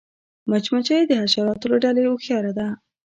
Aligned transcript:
مچمچۍ 0.49 1.01
د 1.07 1.11
حشراتو 1.21 1.65
له 1.71 1.77
ډلې 1.83 2.03
هوښیاره 2.09 2.51
ده 2.59 2.67